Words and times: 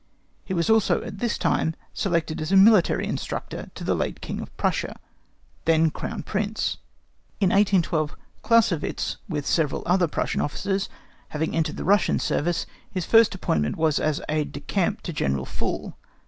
He 0.45 0.55
was 0.55 0.67
also 0.67 1.03
at 1.03 1.19
this 1.19 1.37
time 1.37 1.75
selected 1.93 2.41
as 2.41 2.51
military 2.51 3.05
instructor 3.05 3.69
to 3.75 3.83
the 3.83 3.93
late 3.93 4.19
King 4.19 4.41
of 4.41 4.57
Prussia, 4.57 4.95
then 5.65 5.91
Crown 5.91 6.23
Prince. 6.23 6.77
In 7.39 7.49
1812 7.51 8.15
Clausewitz, 8.41 9.17
with 9.29 9.45
several 9.45 9.83
other 9.85 10.07
Prussian 10.07 10.41
officers, 10.41 10.89
having 11.29 11.55
entered 11.55 11.77
the 11.77 11.83
Russian 11.83 12.17
service, 12.17 12.65
his 12.89 13.05
first 13.05 13.35
appointment 13.35 13.75
was 13.75 13.99
as 13.99 14.19
Aide 14.27 14.51
de 14.53 14.61
camp 14.61 15.03
to 15.03 15.13
General 15.13 15.45
Phul. 15.45 15.93